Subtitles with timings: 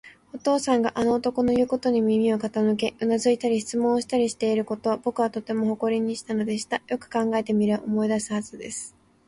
[0.33, 6.81] お父さんがあの男のいうことに耳を傾け、うなずいたり、質問したりしていることを、ぼくはとても誇りにしたのでした。
[6.87, 8.95] よく考えてみれば、思い出すはずです。